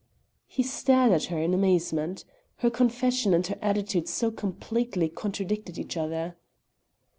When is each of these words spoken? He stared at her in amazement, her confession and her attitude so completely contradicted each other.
He 0.47 0.63
stared 0.63 1.11
at 1.11 1.25
her 1.25 1.37
in 1.37 1.53
amazement, 1.53 2.25
her 2.55 2.71
confession 2.71 3.35
and 3.35 3.45
her 3.45 3.57
attitude 3.61 4.09
so 4.09 4.31
completely 4.31 5.09
contradicted 5.09 5.77
each 5.77 5.95
other. 5.95 6.37